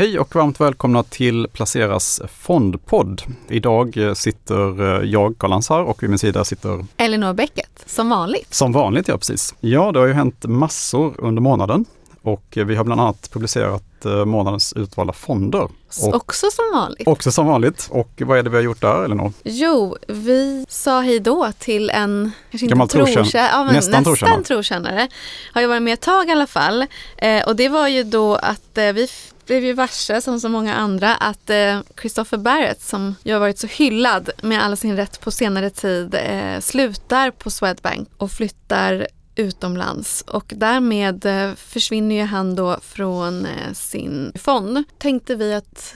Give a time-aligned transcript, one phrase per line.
[0.00, 3.22] Hej och varmt välkomna till Placeras fondpodd.
[3.48, 8.08] Idag eh, sitter eh, jag, Karl här och vid min sida sitter Elinor Bäcket, som
[8.08, 8.54] vanligt.
[8.54, 9.54] Som vanligt, ja precis.
[9.60, 11.84] Ja, det har ju hänt massor under månaden
[12.22, 13.82] och eh, vi har bland annat publicerat
[14.26, 15.68] månadens utvalda fonder.
[16.02, 17.08] Och också som vanligt.
[17.08, 17.88] Också som vanligt.
[17.90, 19.32] Och vad är det vi har gjort där, Elinor?
[19.42, 25.08] Jo, vi sa hej då till en kanske inte Gammal trotjänare, ja, nästan, nästan trotjänare.
[25.52, 26.86] Har ju varit med ett tag i alla fall.
[27.16, 29.08] Eh, och det var ju då att eh, vi
[29.50, 33.58] blev ju varse, som så många andra, att eh, Christopher Barrett, som ju har varit
[33.58, 39.06] så hyllad med all sin rätt på senare tid, eh, slutar på Swedbank och flyttar
[39.34, 44.84] utomlands och därmed eh, försvinner ju han då från eh, sin fond.
[44.98, 45.94] Tänkte vi att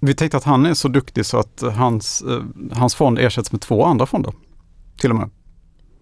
[0.00, 2.42] vi tänkte att han är så duktig så att hans, eh,
[2.72, 4.32] hans fond ersätts med två andra fonder.
[4.98, 5.30] Till och med.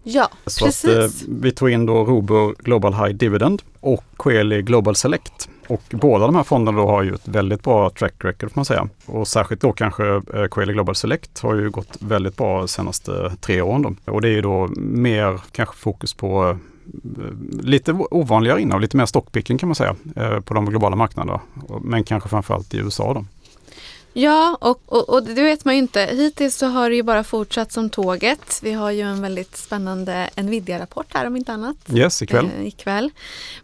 [0.03, 0.91] Ja, så precis.
[0.91, 5.49] Att, eh, vi tog in då Robur Global High Dividend och Coeli Global Select.
[5.69, 8.65] Och båda de här fonderna då har ju ett väldigt bra track record får man
[8.65, 8.89] säga.
[9.07, 13.33] Och särskilt då kanske eh, Coeli Global Select har ju gått väldigt bra de senaste
[13.41, 13.83] tre åren.
[13.83, 14.13] Då.
[14.13, 16.57] Och det är ju då mer kanske fokus på eh,
[17.63, 21.41] lite ovanligare innehav, lite mer stockpicking kan man säga eh, på de globala marknaderna.
[21.81, 23.25] Men kanske framförallt i USA då.
[24.17, 26.01] Ja, och, och, och, det vet man ju inte.
[26.01, 28.61] Hittills så har det ju bara fortsatt som tåget.
[28.63, 31.77] Vi har ju en väldigt spännande Nvidia-rapport här om inte annat.
[31.93, 32.51] Yes, ikväll.
[32.59, 33.11] Eh, ikväll.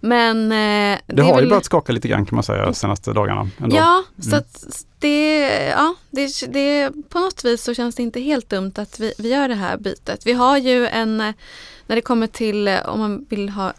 [0.01, 1.45] Men eh, det, det har väl...
[1.45, 3.49] ju börjat skaka lite grann kan man säga de senaste dagarna.
[3.59, 3.77] Ändå.
[3.77, 4.31] Ja, mm.
[4.31, 8.73] så att det, ja, det, det, på något vis så känns det inte helt dumt
[8.75, 10.27] att vi, vi gör det här bytet.
[10.27, 11.17] Vi har ju en,
[11.87, 13.73] när det kommer till om man vill ha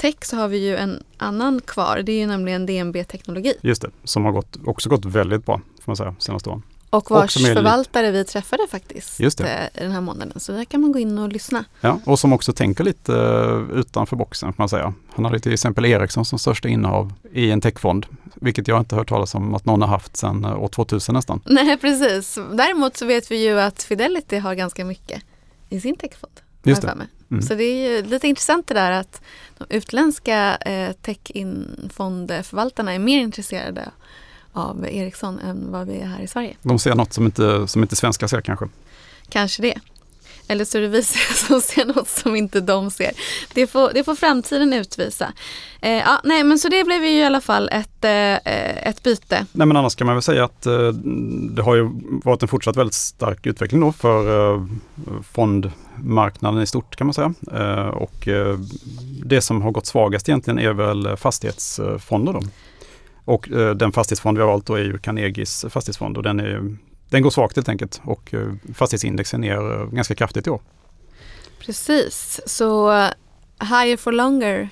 [0.00, 2.02] tech så har vi ju en annan kvar.
[2.06, 3.54] Det är ju nämligen DNB Teknologi.
[3.60, 6.62] Just det, som har gått, också gått väldigt bra får man säga senaste åren.
[6.90, 9.70] Och vars förvaltare vi träffade faktiskt Just det.
[9.74, 10.40] Eh, den här månaden.
[10.40, 11.64] Så där kan man gå in och lyssna.
[11.80, 14.94] Ja, och som också tänker lite uh, utanför boxen får man säga.
[15.14, 18.06] Han hade till exempel Ericsson som största innehav i en techfond.
[18.34, 21.40] Vilket jag inte hört talas om att någon har haft sedan uh, år 2000 nästan.
[21.46, 22.38] Nej, precis.
[22.52, 25.22] Däremot så vet vi ju att Fidelity har ganska mycket
[25.68, 26.32] i sin techfond.
[26.64, 27.06] Just det.
[27.30, 27.42] Mm.
[27.42, 29.22] Så det är ju lite intressant det där att
[29.58, 33.90] de utländska eh, tech-fondförvaltarna är mer intresserade
[34.52, 36.56] av Ericsson än vad vi är här i Sverige.
[36.62, 38.68] De ser något som inte, som inte svenskar ser kanske?
[39.28, 39.80] Kanske det.
[40.50, 41.02] Eller så är det vi
[41.34, 43.10] som ser något som inte de ser.
[43.54, 45.32] Det får, det får framtiden utvisa.
[45.80, 49.02] Eh, ja, nej, men så det blev ju i alla fall ett, eh, eh, ett
[49.02, 49.46] byte.
[49.52, 50.88] Nej, men annars kan man väl säga att eh,
[51.50, 51.90] det har ju
[52.24, 54.66] varit en fortsatt väldigt stark utveckling då för eh,
[55.32, 57.34] fondmarknaden i stort kan man säga.
[57.52, 58.58] Eh, och eh,
[59.24, 62.32] det som har gått svagast egentligen är väl fastighetsfonder.
[62.32, 62.40] Då.
[63.24, 66.76] Och eh, den fastighetsfond vi har valt då är ju Carnegies fastighetsfond och den, är,
[67.10, 70.60] den går svagt helt enkelt och eh, fastighetsindexen är eh, ganska kraftigt i år.
[71.58, 72.90] Precis, så
[73.60, 74.68] higher for longer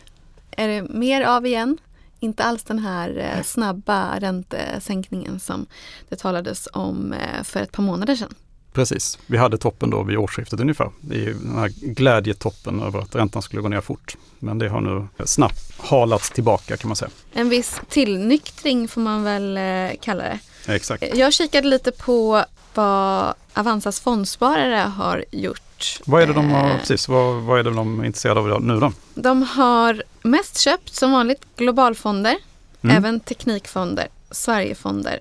[0.50, 1.78] är det mer av igen.
[2.20, 5.66] Inte alls den här eh, snabba räntesänkningen som
[6.08, 8.34] det talades om för ett par månader sedan.
[8.78, 10.90] Precis, vi hade toppen då vid årsskiftet ungefär.
[11.10, 14.16] I den här glädjetoppen över att räntan skulle gå ner fort.
[14.38, 17.10] Men det har nu snabbt halats tillbaka kan man säga.
[17.32, 20.38] En viss tillnyktring får man väl eh, kalla det.
[20.66, 21.04] Exakt.
[21.14, 22.44] Jag kikade lite på
[22.74, 26.00] vad Avanzas fondsparare har gjort.
[26.04, 28.62] Vad är det de har, eh, precis, vad, vad är det de är intresserade av
[28.62, 28.92] nu då?
[29.14, 32.36] De har mest köpt som vanligt globalfonder,
[32.82, 32.96] mm.
[32.96, 35.20] även teknikfonder, Sverigefonder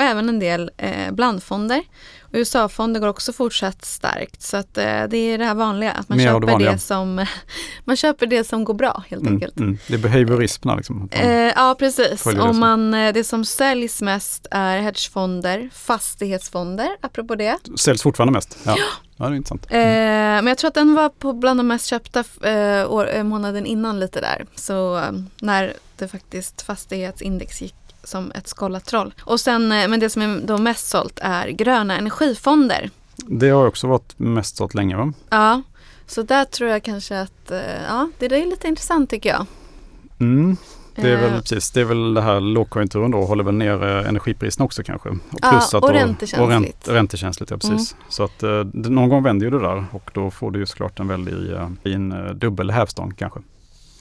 [0.00, 1.82] och även en del eh, blandfonder.
[2.32, 6.18] USA-fonder går också fortsatt starkt så att eh, det är det här vanliga att man
[6.18, 7.14] köper det, det, som
[7.84, 9.58] man köper det som går bra helt mm, enkelt.
[9.58, 9.78] Mm.
[9.86, 11.08] Det är behaviorismerna liksom?
[11.12, 17.56] Eh, ja precis, om man, eh, det som säljs mest är hedgefonder, fastighetsfonder apropå det.
[17.78, 18.58] Säljs fortfarande mest?
[18.64, 18.76] Ja.
[18.76, 18.84] ja.
[19.16, 19.66] Det är intressant.
[19.70, 19.86] Mm.
[19.86, 23.66] Eh, men jag tror att den var på bland de mest köpta eh, år, månaden
[23.66, 24.46] innan lite där.
[24.54, 25.02] Så
[25.40, 27.74] när det faktiskt fastighetsindex gick
[28.04, 29.14] som ett skållat troll.
[29.20, 32.90] Och sen, eh, men det som är då mest sålt är gröna energifonder.
[33.16, 35.12] Det har också varit mest sålt länge va?
[35.30, 35.62] Ja,
[36.06, 39.46] så där tror jag kanske att, eh, ja det är lite intressant tycker jag.
[40.20, 40.56] Mm.
[40.94, 41.40] Det är väl eh.
[41.40, 45.08] precis, det är väl det här lågkonjunkturen då håller väl ner energipriserna också kanske.
[45.08, 46.40] Och plus ja, och räntekänsligt.
[46.40, 47.92] Och ränt, räntekänsligt, ja precis.
[47.92, 48.04] Mm.
[48.08, 48.42] Så att
[48.72, 51.34] någon gång vänder ju det där och då får du ju såklart en väldig
[51.82, 53.40] fin dubbel hävstång kanske.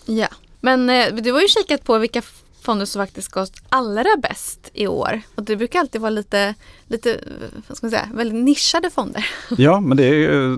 [0.06, 0.28] Ja,
[0.60, 0.88] men
[1.24, 2.22] du har ju kikat på vilka
[2.62, 5.22] fonder som faktiskt gått allra bäst i år.
[5.36, 6.56] Och det brukar alltid vara lite,
[6.88, 7.20] lite
[7.68, 9.26] vad ska man säga, väldigt nischade fonder.
[9.58, 10.58] Ja, men det är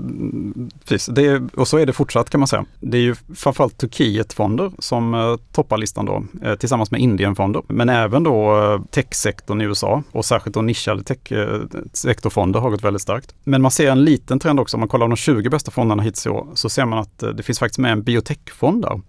[0.86, 2.66] precis, det är, och så är det fortsatt kan man säga.
[2.80, 7.62] Det är ju framförallt Turkietfonder som eh, toppar listan då, eh, tillsammans med Indienfonder.
[7.68, 13.02] Men även då eh, techsektorn i USA och särskilt då nischade techsektorfonder har gått väldigt
[13.02, 13.36] starkt.
[13.44, 16.26] Men man ser en liten trend också, om man kollar de 20 bästa fonderna hittills
[16.26, 19.02] i år, så ser man att det finns faktiskt med en biotechfond där.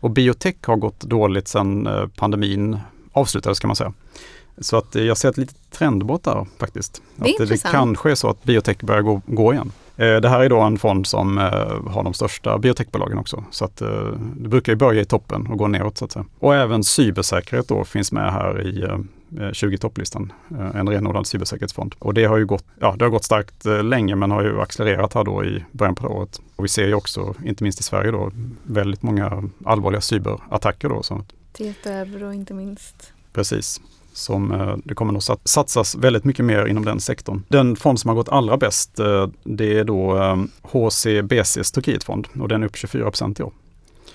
[0.00, 2.78] Och biotech har gått dåligt sedan eh, pandemin
[3.12, 3.92] avslutades kan man säga.
[4.58, 7.02] Så att jag ser ett litet trendbrott där faktiskt.
[7.16, 9.72] Det att det, det kanske är så att biotech börjar gå, gå igen.
[9.96, 11.44] Eh, Det här är då en fond som eh,
[11.92, 13.44] har de största biotechbolagen också.
[13.50, 13.88] Så att eh,
[14.36, 16.24] det brukar ju börja i toppen och gå neråt så att säga.
[16.38, 18.88] Och även cybersäkerhet då finns med här i
[19.40, 20.32] eh, 20 topplistan.
[20.50, 21.94] Eh, En renodlad cybersäkerhetsfond.
[21.98, 24.60] Och det har ju gått, ja, det har gått starkt eh, länge men har ju
[24.60, 26.40] accelererat här då i början på året.
[26.56, 28.30] Och vi ser ju också, inte minst i Sverige då,
[28.62, 31.02] väldigt många allvarliga cyberattacker då.
[31.02, 33.12] Så Tieto inte minst.
[33.32, 33.80] Precis.
[34.12, 37.42] Som, eh, det kommer nog sat- satsas väldigt mycket mer inom den sektorn.
[37.48, 42.48] Den fond som har gått allra bäst eh, det är då eh, HCBCs Turkietfond och
[42.48, 43.52] den är upp 24 i år.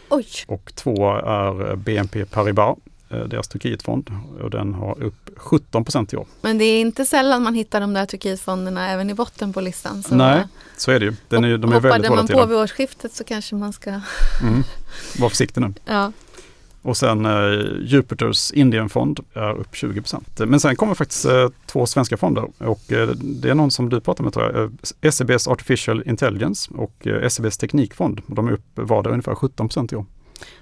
[0.09, 2.83] Oj, Och två är eh, BNP Paribas, eh,
[3.15, 6.27] deras Turkietfond och den har upp 17 i år.
[6.41, 10.03] men det är inte sällan man hittar de där Turkietfonderna även i botten på listan.
[10.03, 10.47] Så Nej,
[10.77, 11.13] Så är det ju.
[11.29, 14.63] Den är, de är hoppade väldigt man på vid årsskiftet så kanske man ska, Mm.
[15.19, 15.73] Var försiktig nu.
[15.85, 16.12] ja.
[16.85, 22.18] Och sen eh, Jupiters Indienfond är upp 20% Men sen kommer faktiskt eh, två svenska
[22.18, 24.63] fonder och eh, det är någon som du pratar med tror jag.
[25.03, 28.21] Eh, SEBs Artificial Intelligence och eh, SEBs Teknikfond.
[28.27, 30.06] De är upp vardera ungefär 17 i år.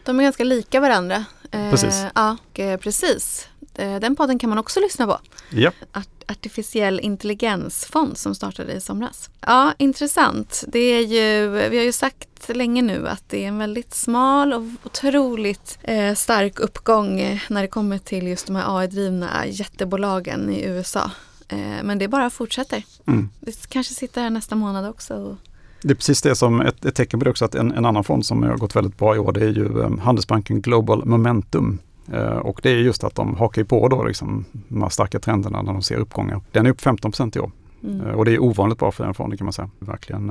[0.03, 1.25] De är ganska lika varandra.
[1.51, 2.05] Eh, Precis.
[2.15, 3.47] Ja, och, eh, precis.
[3.75, 5.19] Eh, Den podden kan man också lyssna på.
[5.49, 9.29] Ja, Art- Artificiell intelligensfond som startade i somras.
[9.39, 10.63] Ja, intressant.
[10.67, 14.53] Det är ju, vi har ju sagt länge nu att det är en väldigt smal
[14.53, 20.63] och otroligt eh, stark uppgång när det kommer till just de här AI-drivna jättebolagen i
[20.63, 21.11] USA.
[21.47, 22.83] Eh, men det bara fortsätter.
[23.07, 23.29] mm.
[23.39, 25.13] Det kanske sitter här nästa månad också.
[25.15, 25.37] Och,
[25.83, 28.03] det är precis det som ett, ett tecken på det också att en, en annan
[28.03, 31.80] fond som har gått väldigt bra i år det är ju eh, Handelsbanken Global Momentum.
[32.12, 35.62] Eh, och det är just att de hakar på då liksom de här starka trenderna
[35.62, 36.41] när de ser uppgångar.
[36.51, 37.51] Den är upp 15 i år.
[37.83, 38.01] mm.
[38.01, 39.69] Eh, och det är ovanligt bra för den fonden kan man säga.
[39.80, 40.27] Verkligen.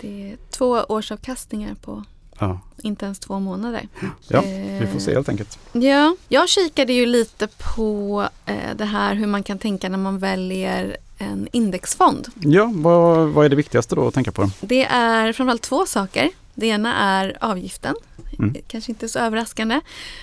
[0.00, 2.04] Det är två årsavkastningar på
[2.38, 2.60] ja.
[2.82, 3.88] inte ens två månader.
[4.28, 5.58] ja, Eh, vi får se helt enkelt.
[5.72, 10.18] Ja, jag kikade ju lite på eh, det här hur man kan tänka när man
[10.18, 12.28] väljer en indexfond.
[12.40, 14.50] Ja, vad, vad är det viktigaste då att tänka på?
[14.60, 16.30] Det är framförallt två saker.
[16.54, 17.94] Det ena är avgiften.
[18.38, 18.54] Mm.
[18.66, 19.80] Kanske inte så överraskande.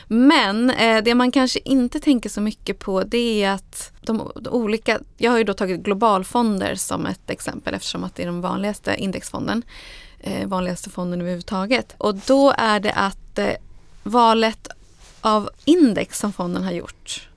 [0.08, 4.50] Men eh, det man kanske inte tänker så mycket på det är att de, de
[4.50, 8.42] olika, jag har ju då tagit globalfonder som ett exempel eftersom att det är den
[8.42, 9.64] vanligaste indexfonden.
[10.20, 11.96] Eh, vanligaste fonden överhuvudtaget.
[11.98, 13.50] Och då är det att eh,
[14.04, 14.68] valet
[15.22, 17.29] av index som fonden har gjort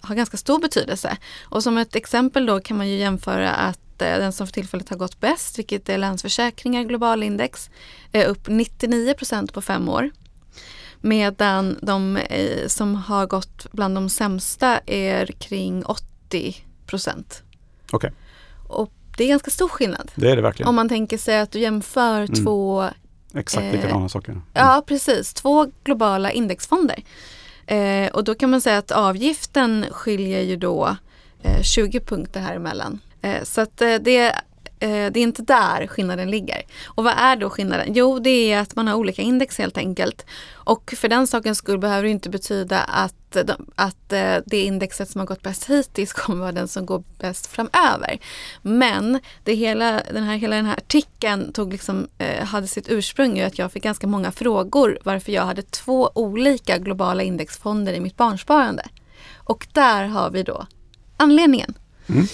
[0.00, 1.16] har ganska stor betydelse.
[1.42, 4.88] Och som ett exempel då kan man ju jämföra att eh, den som för tillfället
[4.88, 7.70] har gått bäst, vilket är Länsförsäkringar globalindex,
[8.12, 9.14] är upp 99
[9.52, 10.10] på fem år.
[11.00, 16.64] Medan de eh, som har gått bland de sämsta är kring 80
[17.90, 18.12] Okej.
[18.68, 20.10] Och det är ganska stor skillnad.
[20.14, 20.68] Det är det verkligen.
[20.68, 22.44] Om man tänker sig att du jämför Mm.
[22.44, 22.88] två
[23.34, 24.32] Exakt eh, likadana saker.
[24.32, 24.42] Mm.
[24.54, 25.34] Ja, precis.
[25.34, 27.02] Två globala indexfonder.
[27.68, 30.96] Eh, och då kan man säga att avgiften skiljer ju då
[31.42, 33.00] eh, 20 punkter här emellan.
[33.22, 34.26] Eh, så att eh, det,
[34.80, 36.62] eh, det är inte där skillnaden ligger.
[36.86, 37.86] Och vad är då skillnaden?
[37.94, 40.26] Jo, det är att man har olika index helt enkelt.
[40.52, 45.10] Och för den sakens skull behöver det inte betyda att, de, att eh, det indexet
[45.10, 48.18] som har gått bäst hittills kommer vara den som går bäst framöver.
[48.62, 53.38] Men det hela, den här, hela den här artikeln tog liksom, eh, hade sitt ursprung
[53.38, 58.00] i att jag fick ganska många frågor varför jag hade två olika globala indexfonder i
[58.00, 58.82] mitt barnsparande.
[59.36, 60.66] Och där har vi då
[61.16, 61.74] anledningen.
[62.08, 62.26] Mm.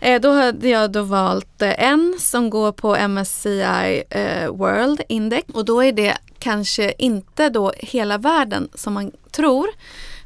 [0.00, 4.02] Eh, då hade jag då valt en som går på MSCI
[4.50, 9.68] World Index och då är det kanske inte då hela världen som man tror.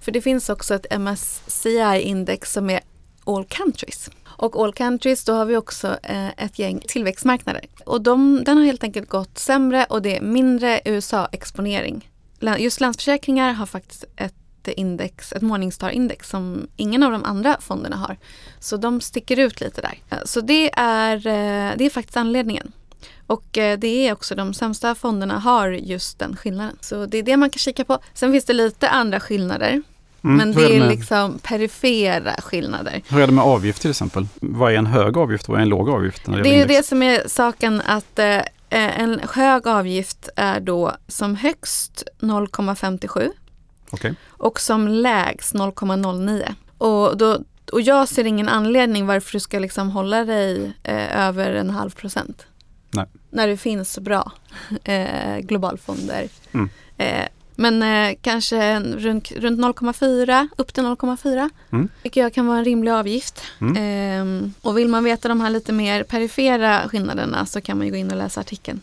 [0.01, 2.81] För det finns också ett MSCI-index som är
[3.25, 4.11] All Countries.
[4.27, 7.67] Och All Countries, då har vi också eh, ett gäng tillväxtmarknader.
[7.85, 12.11] Och de, den har helt enkelt gått sämre och det är mindre USA-exponering.
[12.59, 14.35] Just Länsförsäkringar har faktiskt ett
[14.67, 18.17] index, ett Morningstar-index som ingen av de andra fonderna har.
[18.61, 20.25] Så de sticker ut lite där.
[20.25, 22.73] Så det är, eh, det är faktiskt anledningen.
[23.31, 26.77] Och eh, det är också de sämsta fonderna har just den skillnaden.
[26.81, 27.99] Så det är det man kan kika på.
[28.15, 29.83] Sen finns det lite andra skillnader.
[30.25, 30.37] Mm.
[30.37, 33.03] Men det är är med, liksom perifera skillnader.
[33.09, 34.27] hur är det med avgift till exempel?
[34.41, 36.27] Vad är en hög avgift och vad är en låg avgift?
[36.27, 36.77] När det Det är index?
[36.77, 43.31] det som är saken att eh, en hög avgift är då som högst 0,57
[43.91, 44.15] Okej.
[44.29, 46.55] och som lägst 0,09.
[46.79, 47.39] Och, då,
[47.73, 51.91] och jag ser ingen anledning varför du ska liksom hålla dig eh, över en halv
[51.91, 52.47] procent.
[52.93, 53.07] Nej.
[53.31, 54.33] När det finns bra
[54.85, 56.29] eh, globalfonder.
[56.53, 56.69] Mm.
[56.99, 61.89] Eh, men eh, kanske runt, runt 0,4 upp till 0,4 Mm.
[62.03, 63.43] tycker jag kan vara en rimlig avgift.
[63.61, 63.77] Mm.
[63.77, 67.91] Ehm, och vill man veta de här lite mer perifera skillnaderna så kan man ju
[67.93, 68.81] gå in och läsa artikeln.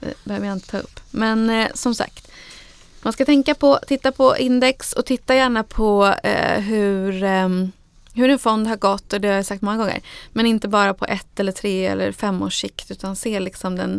[0.00, 1.00] Det behöver jag inte ta upp.
[1.10, 2.28] Men eh, som sagt,
[3.04, 7.48] Man ska tänka på, titta på index och titta gärna på eh, hur, eh,
[8.14, 10.00] hur en fond har gått och det har jag sagt många gånger.
[10.32, 13.90] Men inte bara på ett eller tre eller fem års sikt utan se liksom den,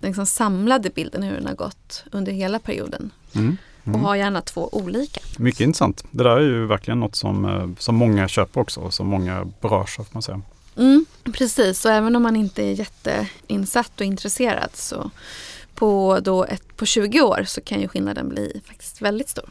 [0.00, 3.10] den liksom samlade bilden hur den har gått under hela perioden.
[3.34, 3.56] Mm.
[3.84, 4.00] Mm.
[4.00, 5.20] Och ha gärna två olika.
[5.36, 6.04] Mycket intressant.
[6.10, 9.46] Det där är ju verkligen något som, eh, som många köper också och som många
[9.60, 10.06] berörs av.
[10.12, 10.42] Man säga.
[10.76, 15.10] Mm, precis, och även om man inte är jätteinsatt och intresserad så
[15.74, 19.50] på, då ett, på 20 år så kan ju skillnaden bli faktiskt väldigt stor.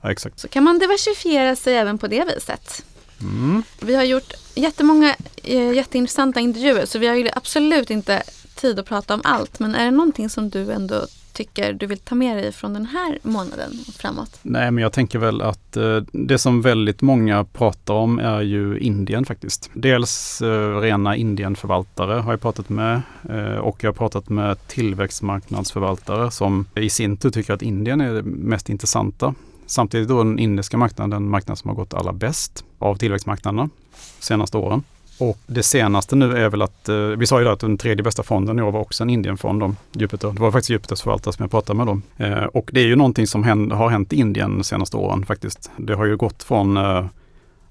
[0.00, 0.38] Ja, exakt.
[0.38, 2.84] Så kan man diversifiera sig även på det viset.
[3.20, 3.62] Mm.
[3.80, 8.22] Vi har gjort jättemånga eh, jätteintressanta intervjuer så vi har ju absolut inte
[8.54, 9.58] tid att prata om allt.
[9.58, 11.06] Men är det någonting som du ändå
[11.38, 14.38] tycker du vill ta med dig från den här månaden och framåt?
[14.42, 18.78] Nej, men jag tänker väl att eh, det som väldigt många pratar om är ju
[18.78, 19.70] Indien faktiskt.
[19.72, 26.30] Dels eh, rena Indienförvaltare har jag pratat med eh, och jag har pratat med tillväxtmarknadsförvaltare
[26.30, 29.34] som i sin tur tycker att Indien är det mest intressanta.
[29.68, 33.62] Samtidigt då den indiska marknaden den marknad som har gått allra bäst av tillväxtmarknaderna
[34.18, 34.82] de senaste åren.
[35.18, 38.22] Och det senaste nu är väl att, eh, vi sa ju att den tredje bästa
[38.22, 40.32] fonden i år var också en Indienfond, Jupiter.
[40.32, 42.24] Det var faktiskt Jupiters förvaltare som jag pratade med då.
[42.24, 45.70] Eh, och det är ju någonting som har hänt i Indien de senaste åren faktiskt.
[45.76, 47.04] Det har ju gått från eh,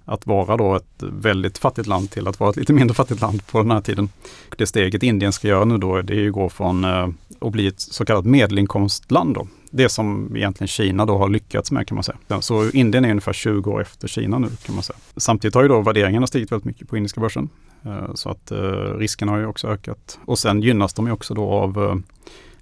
[0.07, 3.47] att vara då ett väldigt fattigt land till att vara ett lite mindre fattigt land
[3.47, 4.09] på den här tiden.
[4.57, 7.07] Det steget Indien ska göra nu då, det är ju att gå från eh,
[7.39, 9.47] att bli ett så kallat medelinkomstland då.
[9.71, 12.41] Det som egentligen Kina då har lyckats med kan man säga.
[12.41, 14.97] Så Indien är ungefär 20 år efter Kina nu kan man säga.
[15.17, 17.49] Samtidigt har ju då värderingarna stigit väldigt mycket på indiska börsen.
[17.85, 20.19] Eh, så att eh, riskerna risken har ju också ökat.
[20.25, 22.01] Och sen gynnas de ju också då av,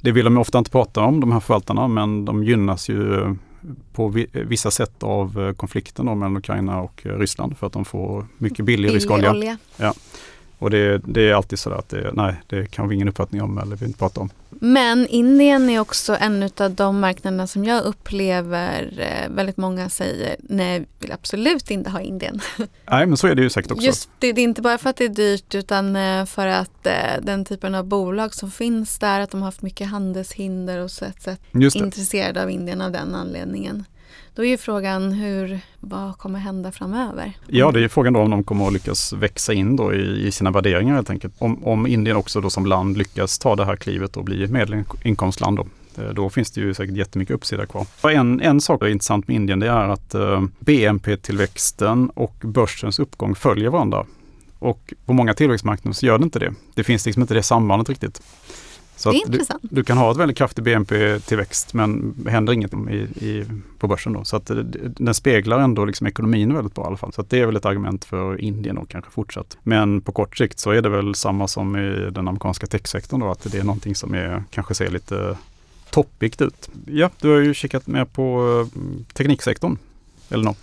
[0.02, 3.36] det vill de ofta inte prata om de här förvaltarna, men de gynnas ju
[3.94, 8.28] på vissa sätt av eh, konflikten mellan Ukraina och eh, Ryssland för att de får
[8.38, 9.58] mycket billig, billig rysk olja.
[9.78, 9.94] Ja.
[10.60, 13.58] Och det, det, är alltid så att det, nej, det kan vi ingen uppfattning om
[13.58, 14.30] eller vill inte prata om.
[14.50, 20.36] Men Indien är också en av de marknaderna som jag upplever eh, väldigt måga säger
[20.40, 22.40] nej, vill absolut inte ha Indien.
[22.92, 23.86] Nej, men så är det ju säkert också.
[23.86, 26.88] Just det, det är inte bara för att det är dyrt utan eh, för att
[26.88, 30.92] eh, den typen av bolag som finns där, att de har haft mycket handelshinder och
[30.92, 31.28] så ett
[31.76, 33.86] intresserade av Indien av den anledningen.
[34.36, 37.34] Då är ju frågan hur, vad kommer hända framöver?
[37.48, 40.32] Ja, det är frågan då om de kommer att lyckas växa in då i, i
[40.32, 41.34] sina värderingar helt enkelt.
[41.38, 45.58] Om, om Indien också då som land lyckas ta det här klivet och bli medelinkomstland
[45.58, 45.68] då.
[45.98, 47.86] Eh, då finns det ju säkert jättemycket uppsida kvar.
[48.12, 53.00] En, en sak som är intressant med Indien det är att eh, BNP-tillväxten och börsens
[53.00, 54.06] uppgång följer varandra.
[54.60, 56.54] Och på många tillväxtmarknader så gör det inte det.
[56.74, 58.22] Det finns liksom inte det sambandet riktigt.
[58.96, 59.62] Så det är intressant.
[59.62, 63.46] Du, du, kan ha ett väldigt kraftig BNP-tillväxt men händer inget i, i,
[63.80, 64.24] på börsen då.
[64.24, 64.52] Så att
[64.98, 67.14] den speglar ändå liksom ekonomin väldigt bra i alla fall.
[67.14, 69.58] Så det är väl ett argument för Indien och kanske fortsatt.
[69.64, 73.32] Men på kort sikt så är det väl samma som i den amerikanska techsektorn då,
[73.32, 75.38] att det är någonting som är, kanske ser lite
[75.90, 76.70] toppigt ut.
[76.88, 78.82] Ja, du har ju kikat mer på eh,
[79.14, 79.78] tekniksektorn,
[80.30, 80.58] eller något?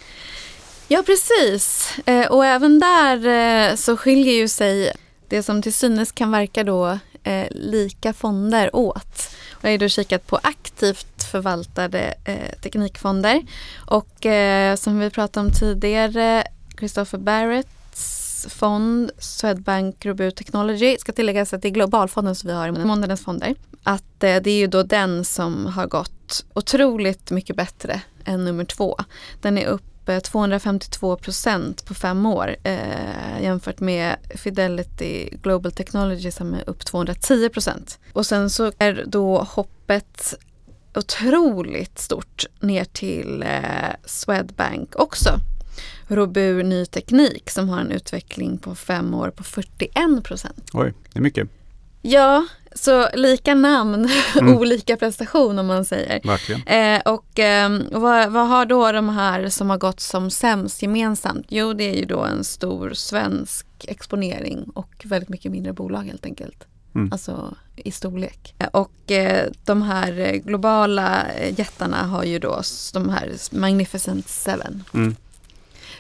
[0.89, 1.95] Ja, precis.
[2.07, 3.27] Eh, och även där
[3.71, 4.93] eh, så skiljer ju sig
[5.29, 9.31] det som till synes kan verka då eh, lika fonder åt.
[9.53, 13.43] Och jag har då kikat på aktivt förvaltade eh, teknikfonder.
[13.87, 16.45] Och eh, som vi pratade om tidigare,
[16.79, 22.69] Christopher Barretts fond Swedbank Robur Technology ska tilläggas att det är globalfonden som vi har
[22.69, 23.55] i månadens fonder.
[23.83, 28.65] Att eh, det är ju då den som har gått otroligt mycket bättre än nummer
[28.65, 28.97] två.
[29.41, 36.31] Den är upp Eh, 252 procent på fem år eh, jämfört med Fidelity Global Technology
[36.31, 37.99] som är upp 210 procent.
[38.13, 40.35] Och sen så är då hoppet
[40.95, 45.31] otroligt stort ner till eh, Swedbank också.
[46.09, 50.71] Robur Ny Teknik som har en utveckling på fem år på 41 procent.
[50.73, 51.49] Oj, det är mycket.
[52.03, 54.09] Ja, så lika namn,
[54.41, 54.57] mm.
[54.57, 56.21] olika prestation om man säger.
[56.67, 61.47] Eh, och eh, vad, vad, har då de här som har gått som sämst gemensamt?
[61.49, 66.27] Jo, det är ju då en stor svensk exponering och väldigt mycket mindre bolag helt
[66.27, 66.67] enkelt.
[66.95, 67.13] Mm.
[67.13, 68.55] Alltså i storlek.
[68.73, 74.85] Och eh, de här globala jättarna har ju då de här Magnificent Seven.
[74.95, 75.17] Mm.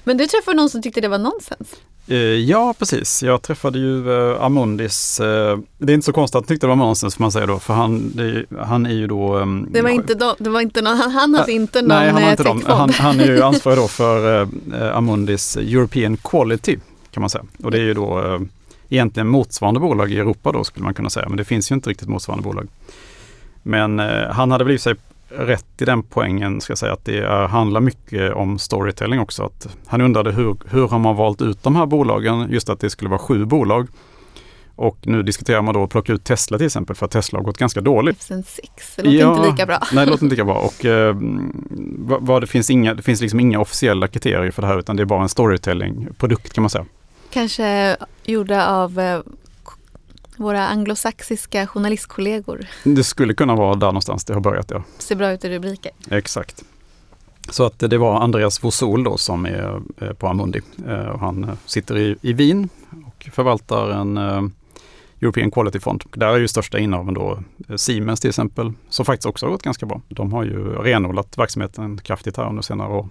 [0.05, 1.75] Men du träffade någon som tyckte det var nonsens?
[2.07, 3.23] Eh, ja, precis.
[3.23, 5.21] Jag träffade ju uh, Amundis.
[5.21, 5.27] Uh,
[5.79, 7.59] det är inte så konstigt att han tyckte det var nonsens får man säga då,
[7.59, 9.37] för han, det, han är ju då...
[9.37, 12.31] Um, det var inte, de, det var inte någon, han hade inte någon Nej, han,
[12.31, 12.63] inte dem.
[12.67, 14.49] Han, han, är ju ansvarig då för
[14.93, 16.77] Amundis European Quality
[17.11, 17.45] kan man säga.
[17.63, 18.41] Och det är ju då
[18.89, 21.91] egentligen motsvarande bolag i Europa då skulle man kunna säga, men det finns ju inte
[21.91, 22.69] riktigt motsvarande bolag.
[23.63, 23.99] Men
[24.31, 24.95] han hade väl i sig
[25.37, 29.43] rätt i den poängen, ska jag säga, att det är, handlar mycket om storytelling också.
[29.43, 32.51] Att han undrade hur, hur har man valt ut de här bolagen?
[32.51, 33.89] Just att det skulle vara sju bolag.
[34.77, 37.45] Och nu diskuterar man då att plocka ut Tesla till exempel för att Tesla har
[37.45, 38.29] gått ganska dåligt.
[38.29, 38.35] det
[39.03, 39.79] låter ja, inte lika bra.
[39.93, 40.55] Nej, det låter inte lika bra.
[40.55, 41.17] Och, eh,
[41.99, 45.03] vad, det, finns inga, det finns liksom inga officiella kriterier för det här utan det
[45.03, 46.85] är bara en storytelling-produkt kan man säga.
[47.31, 49.21] Kanske gjorda av eh,
[50.43, 52.67] våra anglosaxiska journalistkollegor.
[52.85, 54.83] Det skulle kunna vara där någonstans det har börjat ja.
[54.99, 55.93] Ser bra ut i rubriker.
[56.11, 56.65] Exakt.
[57.51, 59.81] Så att det var Andreas Vosol då som är
[60.15, 60.61] på Amundi.
[60.89, 62.69] Eh, och han eh, sitter i, i Wien
[63.07, 64.43] och förvaltar en eh,
[65.21, 66.05] European Quality Fond.
[66.15, 67.43] Där är ju största innehaven då
[67.77, 70.01] Siemens till exempel, som faktiskt också har gått ganska bra.
[70.09, 73.09] De har ju renodlat verksamheten kraftigt här under senare år.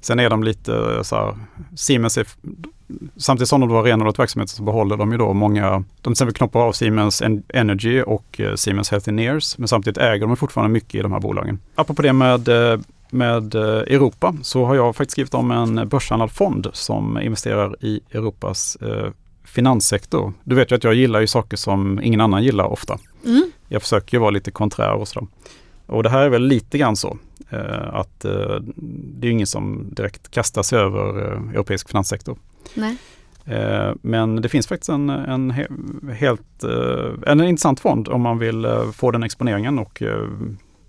[0.00, 1.34] Sen är de lite så här,
[1.76, 2.26] Siemens är,
[3.16, 6.34] samtidigt som de har renodlat verksamheten så behåller de ju då många, de till exempel
[6.34, 11.12] knoppar av Siemens Energy och Siemens Healthineers, men samtidigt äger de fortfarande mycket i de
[11.12, 11.58] här bolagen.
[11.74, 12.48] Apropå det med
[13.12, 18.00] med eh, Europa så har jag faktiskt skrivit om en börshandlad fond som investerar i
[18.10, 19.10] Europas eh,
[19.44, 20.32] finanssektor.
[20.44, 22.98] Du vet ju att jag gillar ju saker som ingen annan gillar ofta.
[23.24, 23.50] Mm.
[23.68, 25.28] Jag försöker vara lite konträr och sådär.
[25.90, 27.18] Och det här är väl lite grann så.
[27.50, 28.56] Eh, att eh,
[29.18, 32.38] det är ingen som direkt kastar sig över eh, europeisk finanssektor.
[32.74, 32.96] Nej.
[34.02, 35.50] Men det finns faktiskt en, en
[36.12, 36.64] helt
[37.26, 40.02] en intressant fond om man vill få den exponeringen och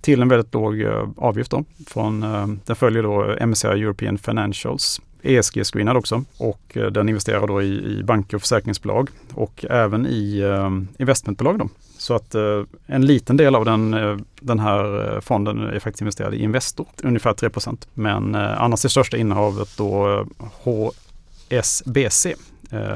[0.02, 1.52] till en väldigt låg eh, avgift.
[1.52, 7.48] Då, från, eh, den följer då MSCI European Financials ESG-screenad också och eh, den investerar
[7.48, 11.60] då i, i banker och försäkringsbolag och även i um, investmentbolag.
[11.60, 11.70] Då.
[11.98, 13.92] Så att uh, en liten del av den,
[14.40, 19.18] den här fonden är faktiskt investerad i Investor, ungefär 3% Men uh, annars är största
[19.18, 20.26] innehavet då
[20.64, 22.28] HSBC,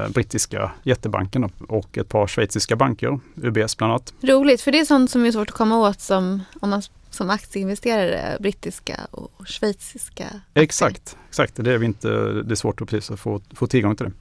[0.08, 4.14] brittiska jättebanken då, och ett par schweiziska banker, UBS bland annat.
[4.20, 6.82] Roligt, för det är sånt som är svårt att komma åt som om man
[7.16, 10.40] som aktieinvesterare brittiska och schweiziska aktier.
[10.54, 11.56] Exakt, exakt.
[11.56, 12.08] Det är, vi inte,
[12.42, 14.12] det är svårt att, precis få, få tillgång till det.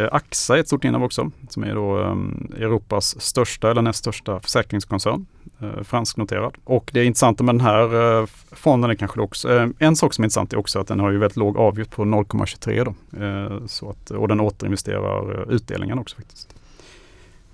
[0.00, 3.98] Eh, AXA är ett stort innehav också, som är då eh, Europas största eller näst
[3.98, 5.26] största försäkringskoncern,
[5.60, 6.54] eh, fransknoterad.
[6.64, 10.22] Och det intressanta med den här eh, fonden är kanske också, eh, en sak som
[10.22, 13.24] är intressant är också att den har ju väldigt låg avgift på 0,23 då.
[13.24, 16.54] Eh, så att, och den återinvesterar eh, utdelningen också faktiskt.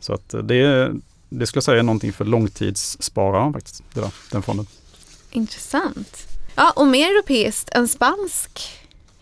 [0.01, 0.93] Så att det
[1.29, 4.67] det skulle jag säga är någonting för långtidsspararen faktiskt, det där, den fonden.
[5.37, 6.29] Intressant.
[6.55, 8.61] Ja, och mer europeiskt, en spansk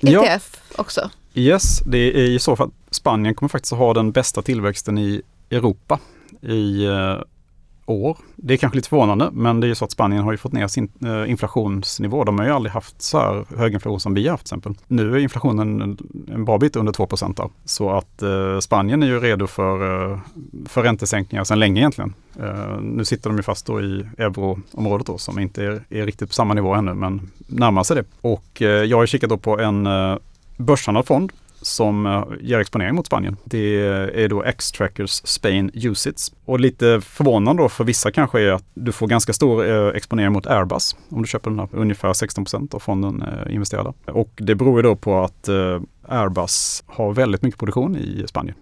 [0.00, 0.82] ETF ja.
[0.82, 1.10] också.
[1.34, 5.22] Yes, det är i så fall Spanien kommer faktiskt att ha den bästa tillväxten i
[5.50, 5.98] Europa
[6.42, 7.20] i eh,
[7.86, 8.16] år.
[8.36, 10.52] Det är kanske lite förvånande, men det är ju så att Spanien har ju fått
[10.52, 12.24] ner sin eh, inflationsnivå.
[12.24, 14.74] De har ju aldrig haft så här hög inflation som vi har haft till exempel.
[14.86, 15.98] Nu är inflationen en,
[16.32, 17.40] en bra bit under 2 procent.
[17.64, 20.18] Så att eh, Spanien är ju redo för, eh,
[20.66, 22.14] för räntesänkningar sedan länge egentligen.
[22.40, 26.28] Eh, nu sitter de ju fast då i euroområdet då, som inte är, är, riktigt
[26.28, 28.04] på samma nivå ännu, men närmar sig det.
[28.20, 30.16] Och eh, jag har kikat då på en eh,
[30.56, 31.32] börshandlad fond
[31.66, 33.36] som eh, ger exponering mot Spanien.
[33.44, 33.80] Det
[34.24, 36.32] är då X-Trackers Spain Usits.
[36.44, 40.32] Och lite förvånande då för vissa kanske är att du får ganska stor eh, exponering
[40.32, 41.68] mot Airbus om du köper den här.
[41.72, 43.92] Ungefär 16 procent av fonden eh, investerade.
[44.06, 45.48] Och det beror ju då på att
[46.08, 48.56] Airbus har väldigt mycket produktion i Spanien.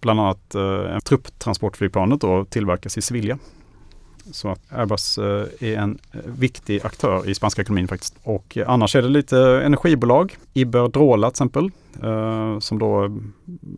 [0.00, 3.38] Bland annat eh, trupptransportflygplanet då tillverkas i Sevilla
[4.32, 8.16] så att Airbus eh, är en eh, viktig aktör i spanska ekonomin faktiskt.
[8.22, 10.36] Och eh, annars är det lite energibolag.
[10.52, 11.70] Iberdrola till exempel,
[12.60, 13.18] som då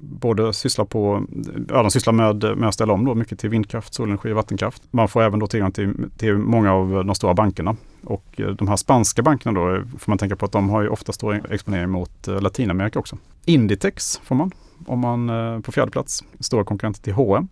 [0.01, 1.25] både sysslar på,
[1.69, 4.83] ja de sysslar med, med att ställa om då mycket till vindkraft, solenergi och vattenkraft.
[4.91, 7.77] Man får även då tillgång till, till många av de stora bankerna.
[8.05, 11.13] Och de här spanska bankerna då får man tänka på att de har ju ofta
[11.13, 13.19] stor exponering mot Latinamerika också.
[13.45, 14.51] Inditex får man
[14.87, 17.49] om man på fjärde plats, stora konkurrenter till H&M.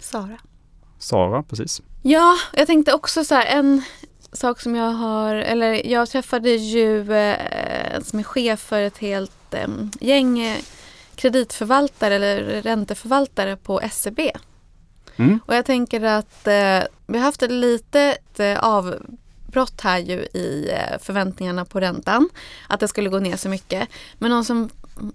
[0.00, 0.38] Sara.
[0.98, 1.82] Sara, precis.
[2.02, 3.82] Ja, jag tänkte också så här, en
[4.32, 9.54] sak som jag har, eller jag träffade ju eh, som är chef för ett helt
[9.54, 9.68] eh,
[10.00, 10.62] gäng
[11.14, 14.20] kreditförvaltare eller ränteförvaltare på SEB.
[15.16, 15.40] Mm.
[15.46, 20.70] Och jag tänker att eh, vi har haft ett litet eh, avbrott här ju i
[20.72, 22.28] eh, förväntningarna på räntan.
[22.68, 23.88] Att det skulle gå ner så mycket.
[24.18, 24.70] Men någon som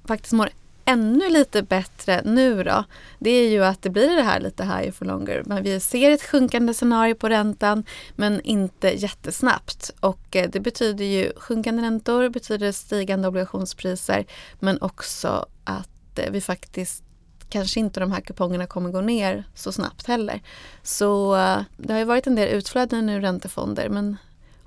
[0.06, 0.50] faktiskt mår
[0.88, 2.84] ännu lite bättre nu då,
[3.19, 5.43] det är ju att det blir det här lite higher for longer.
[5.45, 9.91] Men vi ser ett sjunkande scenario på räntan men inte jättesnabbt.
[10.00, 14.26] Och eh, det betyder ju sjunkande räntor, betyder stigande obligationspriser
[14.60, 17.04] men också att eh, vi faktiskt
[17.50, 20.41] kanske inte de här kupongerna kommer gå ner så snabbt heller.
[20.84, 24.17] Så eh, det har ju varit en del utflöden ur räntefonder men,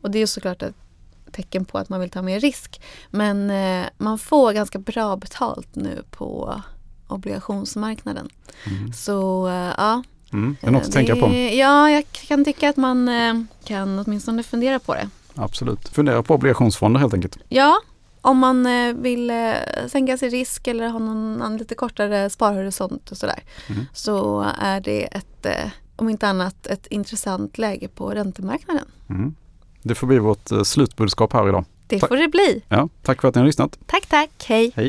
[0.00, 0.74] och det är såklart ett
[1.30, 2.80] tecken på att man vill ta mer risk.
[3.10, 6.60] Men eh, man får ganska bra betalt nu på
[7.08, 8.28] obligationsmarknaden.
[8.66, 8.92] Mm.
[8.92, 10.02] Så eh, ja.
[10.32, 11.34] Mm, det är något att tänka på.
[11.34, 15.08] Ja, jag kan tycka att man eh, kan åtminstone fundera på det.
[15.34, 17.38] Absolut, fundera på obligationsfonder helt enkelt.
[17.48, 17.80] Ja,
[18.20, 18.68] om man
[19.02, 19.32] vill
[19.88, 23.42] sänka sin risk eller ha någon lite kortare sparhorisont och sådär.
[23.68, 23.86] Mm.
[23.92, 25.46] Så är det ett,
[25.96, 28.84] om inte annat, ett intressant läge på räntemarknaden.
[29.10, 29.34] Mm.
[29.82, 31.64] Det får bli vårt slutbudskap här idag.
[31.86, 32.62] Det får det bli.
[32.68, 33.78] Ja, tack för att ni har lyssnat.
[33.86, 34.30] Tack, tack.
[34.46, 34.72] Hej.
[34.74, 34.88] Hej.